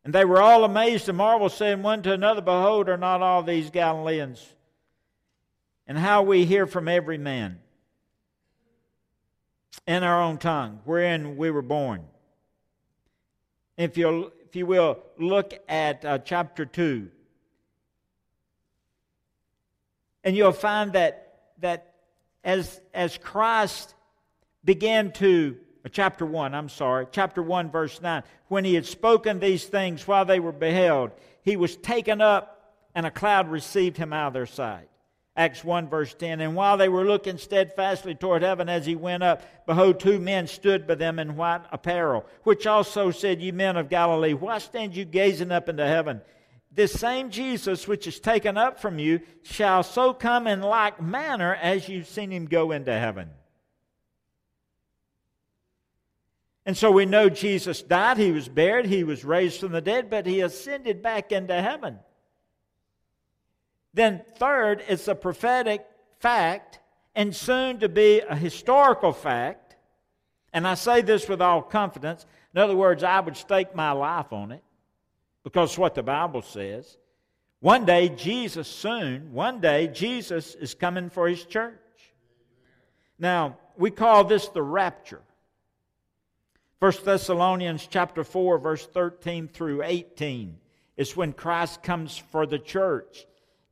And 0.05 0.15
they 0.15 0.25
were 0.25 0.41
all 0.41 0.65
amazed 0.65 1.09
and 1.09 1.19
marveled, 1.19 1.53
saying 1.53 1.83
one 1.83 2.03
to 2.03 2.13
another, 2.13 2.41
Behold, 2.41 2.89
are 2.89 2.97
not 2.97 3.23
all 3.23 3.43
these 3.43 3.71
Galileans? 3.71 4.55
And 5.87 5.99
how 5.99 6.23
we 6.23 6.45
hear 6.45 6.67
from 6.67 6.89
every 6.89 7.19
man 7.19 7.59
in 9.87 10.03
our 10.03 10.23
own 10.23 10.39
tongue, 10.39 10.81
wherein 10.85 11.37
we 11.37 11.51
were 11.51 11.63
born. 11.63 12.05
If 13.77 13.99
you 13.99 14.33
if 14.45 14.57
you 14.57 14.65
will 14.65 15.03
look 15.19 15.55
at 15.69 16.05
uh, 16.05 16.19
chapter 16.19 16.65
two, 16.65 17.11
and 20.27 20.37
you'll 20.37 20.53
find 20.53 20.93
that 20.93 21.39
that 21.61 21.95
as 22.45 22.81
as 22.93 23.17
Christ 23.17 23.95
began 24.65 25.13
to 25.13 25.57
uh, 25.85 25.89
chapter 25.91 26.27
1, 26.27 26.53
I'm 26.53 26.69
sorry, 26.69 27.07
chapter 27.13 27.41
1, 27.41 27.71
verse 27.71 28.03
9. 28.03 28.25
When 28.49 28.65
he 28.65 28.75
had 28.75 28.85
spoken 28.85 29.39
these 29.39 29.65
things 29.65 30.07
while 30.07 30.25
they 30.25 30.41
were 30.41 30.53
beheld, 30.53 31.13
he 31.43 31.57
was 31.57 31.77
taken 31.77 32.21
up, 32.21 32.75
and 32.95 33.07
a 33.07 33.11
cloud 33.11 33.49
received 33.49 33.97
him 33.97 34.13
out 34.13 34.27
of 34.27 34.33
their 34.33 34.47
sight. 34.47 34.89
Acts 35.37 35.63
1, 35.63 35.89
verse 35.89 36.13
10. 36.15 36.41
And 36.41 36.57
while 36.57 36.77
they 36.77 36.89
were 36.89 37.05
looking 37.05 37.39
steadfastly 37.39 38.17
toward 38.17 38.43
heaven 38.43 38.69
as 38.69 38.85
he 38.85 38.97
went 38.97 39.23
up, 39.23 39.43
behold, 39.67 40.01
two 40.01 40.19
men 40.19 40.49
stood 40.49 40.89
by 40.89 40.97
them 40.97 41.21
in 41.21 41.37
white 41.37 41.63
apparel, 41.71 42.27
which 42.43 42.67
also 42.67 43.13
said, 43.13 43.41
Ye 43.41 43.53
men 43.53 43.77
of 43.77 43.89
Galilee, 43.89 44.33
why 44.33 44.59
stand 44.59 44.97
you 44.97 45.05
gazing 45.05 45.53
up 45.53 45.69
into 45.69 45.87
heaven? 45.87 46.21
This 46.77 46.93
same 46.93 47.31
Jesus 47.31 47.89
which 47.89 48.07
is 48.07 48.21
taken 48.21 48.59
up 48.59 48.79
from 48.79 48.99
you 48.99 49.23
shall 49.43 49.83
so 49.83 50.13
come 50.13 50.47
in 50.47 50.61
like 50.61 51.01
manner 51.01 51.55
as 51.55 51.89
you've 51.89 52.07
seen 52.07 52.31
him 52.31 52.45
go 52.45 52.71
into 52.71 52.93
heaven. 52.93 53.31
And 56.67 56.77
so 56.77 56.91
we 56.91 57.07
know 57.07 57.31
Jesus 57.31 57.81
died, 57.81 58.19
he 58.19 58.31
was 58.31 58.49
buried, 58.49 58.87
he 58.87 59.05
was 59.05 59.25
raised 59.25 59.61
from 59.61 59.73
the 59.73 59.81
dead, 59.81 60.11
but 60.11 60.27
he 60.27 60.43
ascended 60.43 61.03
back 61.03 61.33
into 61.33 61.55
heaven. 61.63 61.99
Then, 63.95 64.21
third, 64.37 64.85
it's 64.87 65.09
a 65.09 65.15
prophetic 65.15 65.87
fact 66.19 66.81
and 67.15 67.35
soon 67.35 67.79
to 67.79 67.89
be 67.89 68.21
a 68.21 68.37
historical 68.37 69.15
fact. 69.15 69.77
And 70.53 70.69
I 70.69 70.75
say 70.75 71.01
this 71.01 71.27
with 71.27 71.41
all 71.41 71.63
confidence. 71.63 72.27
In 72.55 72.61
other 72.61 72.77
words, 72.77 73.03
I 73.03 73.21
would 73.21 73.39
stake 73.39 73.75
my 73.75 73.93
life 73.93 74.31
on 74.31 74.53
it 74.53 74.63
because 75.47 75.79
what 75.79 75.95
the 75.95 76.03
Bible 76.03 76.43
says. 76.43 76.99
One 77.61 77.85
day, 77.85 78.09
Jesus 78.09 78.67
soon, 78.67 79.33
one 79.33 79.61
day, 79.61 79.87
Jesus 79.87 80.57
is 80.57 80.75
coming 80.75 81.09
for 81.09 81.29
his 81.29 81.45
church. 81.45 81.79
Now, 83.17 83.57
we 83.77 83.93
call 83.93 84.25
this 84.25 84.49
the 84.49 84.61
rapture. 84.61 85.23
1 86.81 86.93
Thessalonians 87.05 87.87
chapter 87.89 88.25
4 88.25 88.59
verse 88.59 88.87
13 88.87 89.47
through 89.47 89.85
18 89.85 90.59
is 90.97 91.17
when 91.17 91.33
Christ 91.33 91.81
comes 91.81 92.19
for 92.19 92.45
the 92.45 92.59
church. 92.59 93.25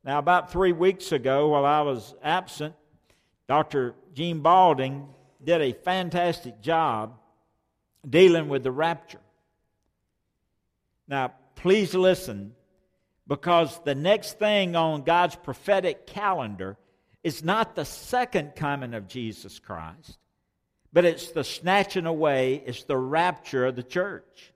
Now 0.05 0.19
about 0.19 0.53
3 0.53 0.71
weeks 0.71 1.11
ago 1.11 1.49
while 1.49 1.65
I 1.65 1.81
was 1.81 2.15
absent, 2.23 2.73
Dr. 3.49 3.95
Gene 4.13 4.39
Balding 4.39 5.09
did 5.43 5.59
a 5.59 5.73
fantastic 5.73 6.61
job 6.61 7.19
dealing 8.09 8.47
with 8.47 8.63
the 8.63 8.71
rapture. 8.71 9.19
Now, 11.07 11.33
please 11.65 11.95
listen 11.95 12.53
because 13.25 13.79
the 13.85 13.95
next 13.95 14.37
thing 14.37 14.75
on 14.75 15.01
God's 15.01 15.35
prophetic 15.35 16.05
calendar 16.05 16.77
is 17.23 17.43
not 17.43 17.73
the 17.73 17.85
second 17.85 18.55
coming 18.55 18.93
of 18.93 19.07
Jesus 19.07 19.57
Christ 19.57 20.19
but 20.93 21.05
it's 21.05 21.31
the 21.31 21.43
snatching 21.43 22.05
away, 22.05 22.61
it's 22.67 22.83
the 22.83 22.95
rapture 22.95 23.65
of 23.65 23.75
the 23.75 23.83
church. 23.83 24.53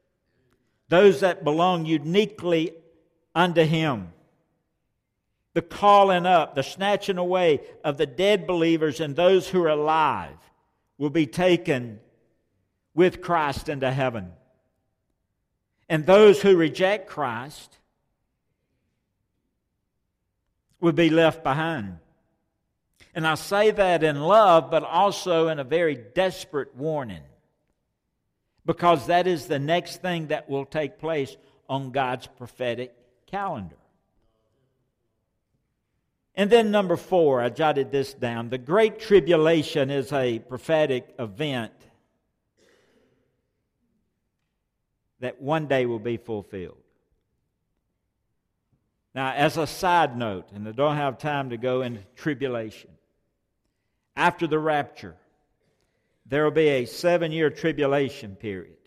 Those 0.88 1.22
that 1.22 1.44
belong 1.44 1.88
uniquely 1.88 2.74
unto 3.34 3.63
Him. 3.63 4.13
The 5.54 5.63
calling 5.63 6.28
up, 6.28 6.54
the 6.54 6.62
snatching 6.62 7.18
away 7.18 7.62
of 7.84 7.98
the 7.98 8.06
dead 8.06 8.46
believers 8.46 9.01
and 9.01 9.16
those 9.16 9.50
who 9.50 9.63
are 9.63 9.70
alive 9.70 10.38
will 11.00 11.10
be 11.10 11.25
taken 11.25 12.00
with 12.94 13.20
Christ 13.20 13.68
into 13.68 13.92
heaven. 13.92 14.32
And 15.89 16.05
those 16.05 16.41
who 16.41 16.55
reject 16.55 17.10
Christ 17.10 17.75
will 20.79 20.93
be 20.93 21.10
left 21.10 21.43
behind. 21.43 21.98
And 23.15 23.25
I 23.25 23.36
say 23.36 23.72
that 23.72 24.03
in 24.03 24.22
love, 24.22 24.69
but 24.69 24.84
also 24.84 25.48
in 25.48 25.58
a 25.60 25.63
very 25.63 25.96
desperate 25.96 26.75
warning. 26.75 27.24
Because 28.65 29.08
that 29.08 29.25
is 29.25 29.48
the 29.48 29.58
next 29.58 30.01
thing 30.01 30.27
that 30.27 30.48
will 30.48 30.65
take 30.65 31.00
place 31.00 31.36
on 31.67 31.91
God's 31.91 32.27
prophetic 32.27 32.93
calendar. 33.25 33.75
And 36.36 36.50
then, 36.50 36.69
number 36.72 36.96
four, 36.96 37.41
I 37.41 37.50
jotted 37.50 37.91
this 37.91 38.13
down. 38.13 38.50
The 38.50 38.60
Great 38.60 39.00
Tribulation 39.00 39.89
is 39.89 40.13
a 40.13 40.39
prophetic 40.39 41.15
event 41.17 41.74
that 45.20 45.42
one 45.42 45.68
day 45.68 45.86
will 45.86 46.00
be 46.00 46.18
fulfilled. 46.18 46.78
Now, 49.14 49.34
as 49.34 49.58
a 49.58 49.68
side 49.68 50.18
note, 50.18 50.50
and 50.54 50.68
I 50.68 50.72
don't 50.72 50.96
have 50.96 51.18
time 51.18 51.50
to 51.50 51.58
go 51.58 51.82
into 51.82 52.02
tribulation, 52.16 52.92
after 54.16 54.48
the 54.48 54.60
rapture, 54.60 55.16
there 56.26 56.44
will 56.44 56.52
be 56.52 56.68
a 56.68 56.86
seven 56.86 57.32
year 57.32 57.50
tribulation 57.50 58.36
period. 58.36 58.78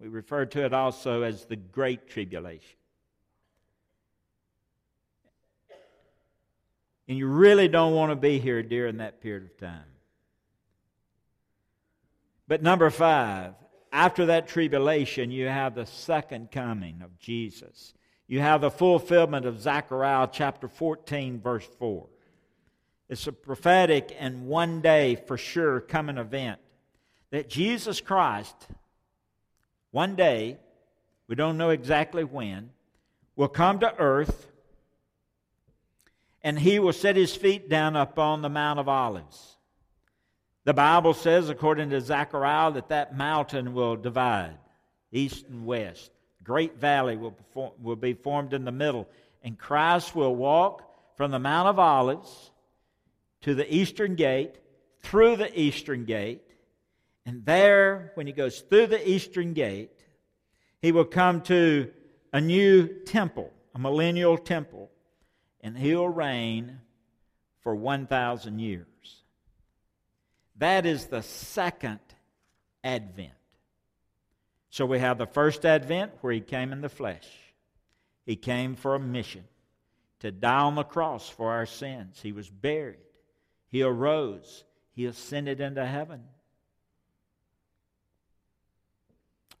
We 0.00 0.08
refer 0.08 0.46
to 0.46 0.64
it 0.64 0.72
also 0.72 1.22
as 1.22 1.44
the 1.44 1.56
Great 1.56 2.08
Tribulation. 2.08 2.78
And 7.06 7.18
you 7.18 7.26
really 7.26 7.68
don't 7.68 7.92
want 7.92 8.12
to 8.12 8.16
be 8.16 8.38
here 8.38 8.62
during 8.62 8.98
that 8.98 9.20
period 9.20 9.44
of 9.44 9.58
time. 9.58 9.84
But 12.48 12.62
number 12.62 12.88
five, 12.88 13.54
after 13.92 14.26
that 14.26 14.48
tribulation, 14.48 15.30
you 15.30 15.46
have 15.46 15.74
the 15.74 15.86
second 15.86 16.50
coming 16.50 17.02
of 17.02 17.18
Jesus. 17.18 17.94
You 18.26 18.40
have 18.40 18.60
the 18.60 18.70
fulfillment 18.70 19.46
of 19.46 19.60
Zechariah 19.60 20.28
chapter 20.32 20.68
14, 20.68 21.40
verse 21.40 21.66
4. 21.78 22.06
It's 23.08 23.26
a 23.26 23.32
prophetic 23.32 24.14
and 24.18 24.46
one 24.46 24.80
day 24.80 25.16
for 25.26 25.36
sure 25.36 25.80
coming 25.80 26.16
event 26.16 26.60
that 27.30 27.48
Jesus 27.48 28.00
Christ, 28.00 28.54
one 29.90 30.14
day, 30.14 30.58
we 31.26 31.34
don't 31.34 31.58
know 31.58 31.70
exactly 31.70 32.22
when, 32.22 32.70
will 33.34 33.48
come 33.48 33.80
to 33.80 33.98
earth 33.98 34.46
and 36.42 36.58
he 36.58 36.78
will 36.78 36.92
set 36.92 37.16
his 37.16 37.34
feet 37.34 37.68
down 37.68 37.96
upon 37.96 38.42
the 38.42 38.48
Mount 38.48 38.78
of 38.78 38.88
Olives. 38.88 39.56
The 40.70 40.74
Bible 40.74 41.14
says, 41.14 41.48
according 41.48 41.90
to 41.90 42.00
Zechariah, 42.00 42.70
that 42.74 42.90
that 42.90 43.16
mountain 43.16 43.74
will 43.74 43.96
divide 43.96 44.56
east 45.10 45.48
and 45.48 45.66
west. 45.66 46.12
Great 46.44 46.76
valley 46.76 47.16
will, 47.16 47.32
perform, 47.32 47.72
will 47.82 47.96
be 47.96 48.12
formed 48.12 48.54
in 48.54 48.64
the 48.64 48.70
middle, 48.70 49.08
and 49.42 49.58
Christ 49.58 50.14
will 50.14 50.32
walk 50.32 50.88
from 51.16 51.32
the 51.32 51.40
Mount 51.40 51.66
of 51.66 51.80
Olives 51.80 52.52
to 53.40 53.56
the 53.56 53.74
eastern 53.74 54.14
gate, 54.14 54.60
through 55.00 55.34
the 55.34 55.60
eastern 55.60 56.04
gate, 56.04 56.44
and 57.26 57.44
there, 57.44 58.12
when 58.14 58.28
he 58.28 58.32
goes 58.32 58.60
through 58.60 58.86
the 58.86 59.10
eastern 59.10 59.54
gate, 59.54 59.90
he 60.80 60.92
will 60.92 61.04
come 61.04 61.40
to 61.40 61.90
a 62.32 62.40
new 62.40 62.86
temple, 63.06 63.52
a 63.74 63.78
millennial 63.80 64.38
temple, 64.38 64.88
and 65.62 65.76
he'll 65.76 66.08
reign 66.08 66.78
for 67.60 67.74
1,000 67.74 68.60
years. 68.60 69.19
That 70.60 70.84
is 70.84 71.06
the 71.06 71.22
second 71.22 72.00
advent. 72.84 73.32
So 74.68 74.84
we 74.84 74.98
have 74.98 75.16
the 75.16 75.26
first 75.26 75.64
advent 75.64 76.12
where 76.20 76.34
he 76.34 76.40
came 76.40 76.72
in 76.72 76.82
the 76.82 76.90
flesh. 76.90 77.26
He 78.26 78.36
came 78.36 78.76
for 78.76 78.94
a 78.94 79.00
mission 79.00 79.44
to 80.20 80.30
die 80.30 80.60
on 80.60 80.74
the 80.74 80.84
cross 80.84 81.30
for 81.30 81.50
our 81.50 81.64
sins. 81.64 82.20
He 82.22 82.32
was 82.32 82.50
buried. 82.50 82.98
He 83.68 83.82
arose. 83.82 84.64
He 84.92 85.06
ascended 85.06 85.62
into 85.62 85.86
heaven. 85.86 86.24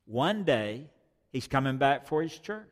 One 0.04 0.44
day, 0.44 0.90
he's 1.32 1.48
coming 1.48 1.78
back 1.78 2.08
for 2.08 2.22
his 2.22 2.38
church. 2.38 2.68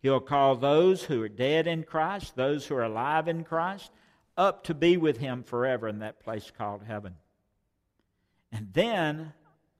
He'll 0.00 0.20
call 0.20 0.56
those 0.56 1.02
who 1.02 1.22
are 1.22 1.28
dead 1.28 1.66
in 1.66 1.82
Christ, 1.82 2.34
those 2.34 2.66
who 2.66 2.76
are 2.76 2.84
alive 2.84 3.28
in 3.28 3.44
Christ, 3.44 3.90
up 4.38 4.64
to 4.64 4.74
be 4.74 4.96
with 4.96 5.18
him 5.18 5.42
forever 5.42 5.86
in 5.86 5.98
that 5.98 6.20
place 6.20 6.50
called 6.56 6.82
heaven. 6.82 7.14
And 8.52 8.68
then, 8.72 9.32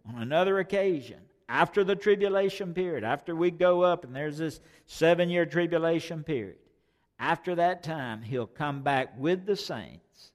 on 0.07 0.21
another 0.21 0.59
occasion, 0.59 1.21
after 1.49 1.85
the 1.85 1.97
tribulation 1.97 2.75
period, 2.75 3.05
after 3.05 3.35
we 3.35 3.51
go 3.51 3.83
up 3.83 4.05
and 4.05 4.15
there's 4.15 4.39
this 4.39 4.61
seven 4.87 5.29
year 5.29 5.47
tribulation 5.47 6.25
period, 6.25 6.59
after 7.19 7.55
that 7.55 7.83
time, 7.83 8.23
he'll 8.23 8.47
come 8.47 8.83
back 8.83 9.19
with 9.19 9.47
the 9.47 9.57
saints 9.57 10.33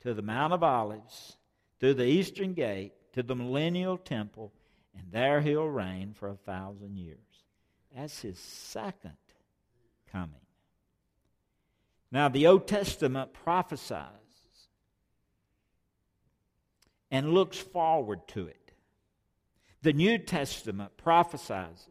to 0.00 0.14
the 0.14 0.22
Mount 0.22 0.52
of 0.52 0.62
Olives, 0.62 1.36
through 1.80 1.94
the 1.94 2.06
eastern 2.06 2.54
gate, 2.54 2.92
to 3.12 3.22
the 3.22 3.34
millennial 3.34 3.96
temple, 3.96 4.52
and 4.96 5.10
there 5.10 5.40
he'll 5.40 5.66
reign 5.66 6.12
for 6.14 6.28
a 6.28 6.36
thousand 6.36 6.96
years. 6.96 7.18
That's 7.94 8.20
his 8.20 8.38
second 8.38 9.16
coming. 10.12 10.40
Now, 12.10 12.28
the 12.28 12.46
Old 12.46 12.66
Testament 12.66 13.32
prophesies 13.32 14.27
and 17.10 17.32
looks 17.32 17.58
forward 17.58 18.26
to 18.28 18.46
it. 18.46 18.72
The 19.82 19.92
New 19.92 20.18
Testament 20.18 20.96
prophesies 20.96 21.86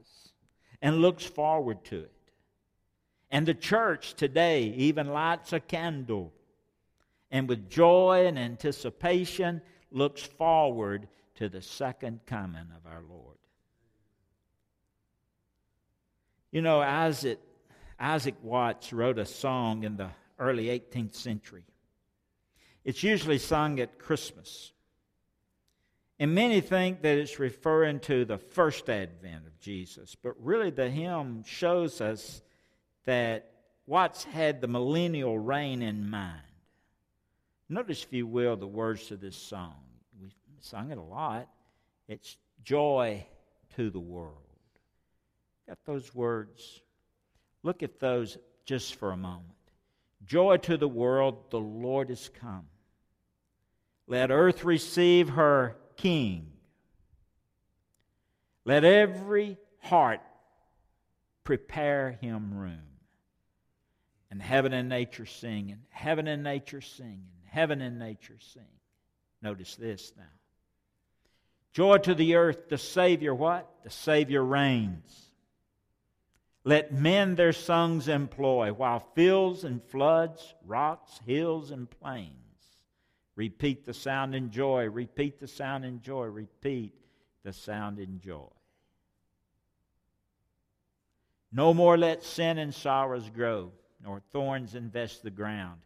and 0.81 0.97
looks 0.97 1.25
forward 1.25 1.83
to 1.85 1.99
it. 1.99 2.11
And 3.31 3.45
the 3.45 3.53
church 3.53 4.13
today 4.13 4.63
even 4.77 5.07
lights 5.07 5.53
a 5.53 5.59
candle 5.59 6.33
and 7.31 7.49
with 7.49 7.69
joy 7.69 8.25
and 8.25 8.39
anticipation 8.39 9.61
looks 9.91 10.21
forward 10.21 11.07
to 11.35 11.49
the 11.49 11.61
second 11.61 12.21
coming 12.25 12.67
of 12.75 12.91
our 12.91 13.01
Lord. 13.07 13.37
You 16.51 16.61
know, 16.61 16.79
Isaac, 16.79 17.39
Isaac 17.99 18.35
Watts 18.41 18.93
wrote 18.93 19.19
a 19.19 19.25
song 19.25 19.83
in 19.83 19.97
the 19.97 20.09
early 20.39 20.65
18th 20.65 21.15
century. 21.15 21.65
It's 22.85 23.03
usually 23.03 23.37
sung 23.37 23.79
at 23.79 23.99
Christmas. 23.99 24.71
And 26.19 26.33
many 26.33 26.61
think 26.61 27.01
that 27.03 27.17
it's 27.17 27.39
referring 27.39 27.99
to 28.01 28.25
the 28.25 28.37
first 28.37 28.89
advent 28.89 29.45
of 29.45 29.59
Jesus, 29.59 30.15
but 30.15 30.33
really 30.43 30.71
the 30.71 30.89
hymn 30.89 31.43
shows 31.45 32.01
us 32.01 32.41
that 33.05 33.51
Watts 33.87 34.25
had 34.25 34.59
the 34.59 34.67
millennial 34.67 35.39
reign 35.39 35.81
in 35.81 36.09
mind. 36.09 36.41
Notice, 37.69 38.03
if 38.03 38.11
you 38.11 38.27
will, 38.27 38.57
the 38.57 38.67
words 38.67 39.07
to 39.07 39.15
this 39.15 39.37
song. 39.37 39.75
We 40.21 40.33
sung 40.59 40.91
it 40.91 40.97
a 40.97 41.01
lot. 41.01 41.47
It's 42.09 42.37
joy 42.63 43.25
to 43.75 43.89
the 43.89 43.99
world. 43.99 44.35
Got 45.67 45.77
those 45.85 46.13
words? 46.13 46.81
Look 47.63 47.81
at 47.81 47.99
those 47.99 48.37
just 48.65 48.95
for 48.95 49.11
a 49.11 49.17
moment. 49.17 49.43
Joy 50.25 50.57
to 50.57 50.75
the 50.75 50.87
world, 50.87 51.49
the 51.49 51.59
Lord 51.59 52.09
is 52.09 52.29
come. 52.41 52.67
Let 54.05 54.31
earth 54.31 54.65
receive 54.65 55.29
her 55.29 55.77
King. 55.97 56.51
Let 58.63 58.83
every 58.83 59.57
heart 59.79 60.21
prepare 61.43 62.11
him 62.21 62.53
room. 62.53 62.81
And 64.29 64.41
heaven 64.41 64.73
and 64.73 64.89
nature 64.89 65.25
sing, 65.25 65.71
and 65.71 65.81
heaven 65.89 66.27
and 66.27 66.43
nature 66.43 66.81
sing, 66.81 67.07
and 67.07 67.49
heaven 67.49 67.81
and 67.81 67.97
nature 67.97 68.37
sing. 68.39 68.63
Notice 69.41 69.75
this 69.75 70.11
now. 70.17 70.23
Joy 71.71 71.97
to 71.99 72.13
the 72.13 72.35
earth, 72.35 72.69
the 72.69 72.77
Savior 72.77 73.33
what? 73.33 73.69
The 73.83 73.89
Savior 73.89 74.43
reigns. 74.43 75.31
Let 76.65 76.91
men 76.91 77.35
their 77.35 77.53
songs 77.53 78.09
employ, 78.09 78.73
while 78.73 78.99
fields 79.15 79.63
and 79.63 79.81
floods, 79.81 80.53
rocks, 80.65 81.21
hills, 81.25 81.71
and 81.71 81.89
plains 81.89 82.46
repeat 83.37 83.85
the 83.85 83.93
sound 83.93 84.35
in 84.35 84.51
joy, 84.51 84.89
repeat 84.89 85.39
the 85.39 85.47
sound 85.47 85.85
in 85.85 86.01
joy, 86.01 86.25
repeat 86.25 86.93
the 87.43 87.53
sound 87.53 87.99
in 87.99 88.19
joy. 88.19 88.49
No 91.51 91.73
more 91.73 91.97
let 91.97 92.23
sin 92.23 92.57
and 92.57 92.73
sorrows 92.73 93.29
grow, 93.29 93.71
nor 94.03 94.19
thorns 94.31 94.75
invest 94.75 95.23
the 95.23 95.31
ground. 95.31 95.79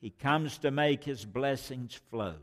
He 0.00 0.10
comes 0.10 0.56
to 0.58 0.70
make 0.70 1.04
his 1.04 1.26
blessings 1.26 2.00
flow. 2.10 2.36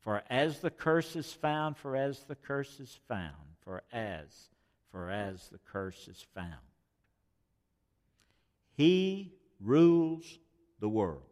For 0.00 0.22
as 0.28 0.60
the 0.60 0.70
curse 0.70 1.14
is 1.14 1.32
found, 1.32 1.76
for 1.76 1.94
as 1.94 2.24
the 2.24 2.34
curse 2.34 2.80
is 2.80 2.98
found, 3.06 3.34
for 3.62 3.82
as 3.92 4.48
for 4.90 5.08
as 5.08 5.48
the 5.50 5.60
curse 5.70 6.08
is 6.08 6.26
found. 6.34 6.48
He 8.72 9.34
rules 9.60 10.38
the 10.80 10.88
world. 10.88 11.29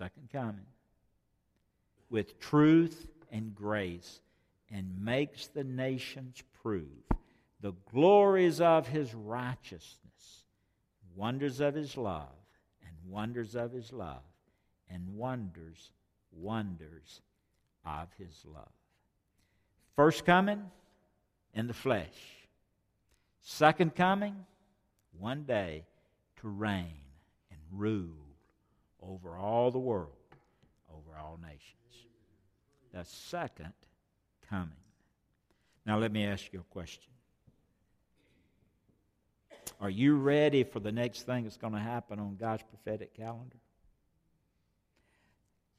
Second 0.00 0.30
coming. 0.32 0.64
With 2.08 2.40
truth 2.40 3.06
and 3.30 3.54
grace 3.54 4.22
and 4.70 5.04
makes 5.04 5.48
the 5.48 5.62
nations 5.62 6.42
prove 6.62 6.86
the 7.60 7.74
glories 7.92 8.62
of 8.62 8.88
his 8.88 9.14
righteousness, 9.14 10.44
wonders 11.14 11.60
of 11.60 11.74
his 11.74 11.98
love, 11.98 12.32
and 12.82 12.94
wonders 13.12 13.54
of 13.54 13.72
his 13.72 13.92
love, 13.92 14.22
and 14.88 15.16
wonders, 15.16 15.92
wonders 16.32 17.20
of 17.84 18.08
his 18.16 18.42
love. 18.46 18.72
First 19.96 20.24
coming, 20.24 20.62
in 21.52 21.66
the 21.66 21.74
flesh. 21.74 22.48
Second 23.42 23.94
coming, 23.94 24.46
one 25.18 25.42
day 25.42 25.84
to 26.40 26.48
reign 26.48 27.02
and 27.50 27.60
rule 27.70 28.29
over 29.02 29.36
all 29.36 29.70
the 29.70 29.78
world, 29.78 30.12
over 30.92 31.18
all 31.18 31.38
nations. 31.42 32.08
The 32.92 33.04
second 33.04 33.72
coming. 34.48 34.70
Now, 35.86 35.98
let 35.98 36.12
me 36.12 36.24
ask 36.24 36.52
you 36.52 36.60
a 36.60 36.72
question. 36.72 37.04
Are 39.80 39.90
you 39.90 40.16
ready 40.16 40.64
for 40.64 40.80
the 40.80 40.92
next 40.92 41.22
thing 41.22 41.44
that's 41.44 41.56
going 41.56 41.72
to 41.72 41.78
happen 41.78 42.18
on 42.18 42.36
God's 42.36 42.62
prophetic 42.64 43.14
calendar? 43.14 43.56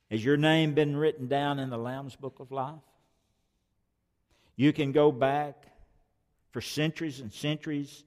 Has 0.10 0.24
your 0.26 0.38
name 0.38 0.74
been 0.74 0.96
written 0.96 1.28
down 1.28 1.60
in 1.60 1.70
the 1.70 1.78
Lamb's 1.78 2.16
Book 2.16 2.40
of 2.40 2.52
Life? 2.52 2.74
You 4.56 4.74
can 4.74 4.92
go 4.92 5.12
back 5.12 5.68
for 6.52 6.62
centuries 6.62 7.20
and 7.20 7.32
centuries, 7.32 8.04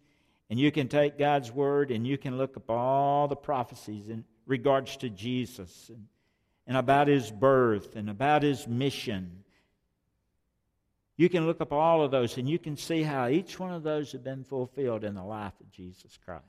and 0.51 0.59
you 0.59 0.71
can 0.71 0.89
take 0.89 1.19
God's 1.19 1.51
Word 1.51 1.91
and 1.91 2.07
you 2.07 2.19
can 2.19 2.37
look 2.37 2.57
up 2.57 2.69
all 2.69 3.29
the 3.29 3.37
prophecies 3.37 4.09
in 4.09 4.25
regards 4.47 4.97
to 4.99 5.11
Jesus 5.11 5.89
and, 5.89 6.07
and 6.67 6.77
about 6.77 7.09
His 7.09 7.31
birth 7.31 7.97
and 7.97 8.11
about 8.11 8.43
His 8.43 8.67
mission. 8.67 9.45
You 11.17 11.29
can 11.29 11.47
look 11.47 11.61
up 11.61 11.73
all 11.73 12.03
of 12.03 12.11
those 12.11 12.37
and 12.39 12.49
you 12.49 12.59
can 12.59 12.77
see 12.77 13.03
how 13.03 13.29
each 13.29 13.59
one 13.59 13.73
of 13.73 13.83
those 13.83 14.13
have 14.13 14.25
been 14.25 14.45
fulfilled 14.45 15.05
in 15.05 15.15
the 15.15 15.23
life 15.23 15.53
of 15.61 15.71
Jesus 15.71 16.19
Christ. 16.25 16.45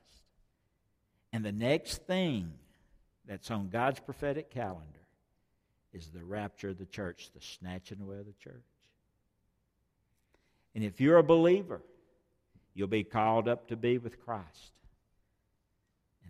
And 1.32 1.44
the 1.44 1.52
next 1.52 2.06
thing 2.06 2.52
that's 3.26 3.50
on 3.50 3.68
God's 3.68 4.00
prophetic 4.00 4.50
calendar 4.50 4.82
is 5.92 6.08
the 6.08 6.24
rapture 6.24 6.70
of 6.70 6.78
the 6.78 6.86
church, 6.86 7.30
the 7.34 7.40
snatching 7.40 8.00
away 8.00 8.18
of 8.18 8.26
the 8.26 8.32
church. 8.32 8.54
And 10.74 10.84
if 10.84 11.00
you're 11.00 11.18
a 11.18 11.22
believer, 11.22 11.80
you'll 12.74 12.88
be 12.88 13.04
called 13.04 13.48
up 13.48 13.68
to 13.68 13.76
be 13.76 13.98
with 13.98 14.22
Christ 14.24 14.72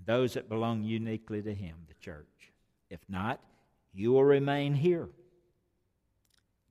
those 0.07 0.35
that 0.35 0.49
belong 0.49 0.83
uniquely 0.83 1.43
to 1.43 1.55
Him, 1.55 1.77
the 1.89 1.95
church. 1.95 2.53
If 2.89 3.01
not, 3.09 3.41
you 3.93 4.13
will 4.13 4.25
remain 4.25 4.75
here. 4.75 5.09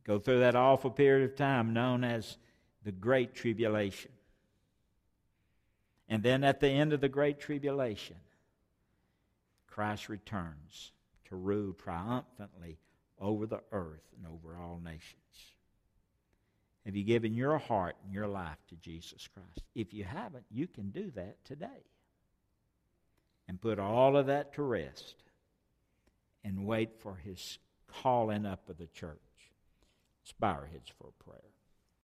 Go 0.06 0.20
through 0.20 0.40
that 0.40 0.56
awful 0.56 0.92
period 0.92 1.30
of 1.30 1.36
time 1.36 1.74
known 1.74 2.04
as 2.04 2.38
the 2.84 2.92
Great 2.92 3.34
Tribulation. 3.36 4.12
And 6.08 6.22
then 6.22 6.44
at 6.44 6.60
the 6.60 6.70
end 6.70 6.94
of 6.94 7.02
the 7.02 7.10
Great 7.10 7.40
Tribulation, 7.40 8.18
Christ 9.68 10.08
returns 10.08 10.92
to 11.26 11.36
rule 11.36 11.74
triumphantly 11.74 12.78
over 13.20 13.46
the 13.48 13.62
earth 13.72 14.04
and 14.16 14.28
over 14.32 14.56
all 14.56 14.80
nations. 14.84 15.16
Have 16.86 16.96
you 16.96 17.04
given 17.04 17.34
your 17.34 17.58
heart 17.58 17.96
and 18.04 18.14
your 18.14 18.28
life 18.28 18.60
to 18.70 18.76
Jesus 18.76 19.28
Christ? 19.28 19.66
If 19.74 19.94
you 19.94 20.04
haven't, 20.04 20.46
you 20.52 20.68
can 20.68 20.92
do 20.92 21.12
that 21.16 21.44
today. 21.44 21.84
And 23.48 23.62
put 23.62 23.80
all 23.80 24.18
of 24.18 24.26
that 24.28 24.54
to 24.56 24.64
rest 24.64 25.16
and 26.44 26.66
wait 26.66 27.00
for 27.00 27.16
his 27.16 27.60
calling 27.88 28.46
up 28.46 28.70
of 28.70 28.78
the 28.78 28.88
church. 28.88 29.20
Let's 30.22 30.34
bow 30.40 30.54
our 30.54 30.66
heads 30.66 30.92
for 30.98 31.10
a 31.10 31.24
prayer. 31.24 31.55